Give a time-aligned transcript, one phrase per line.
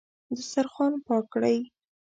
[0.37, 1.57] دسترخوان پاک کړئ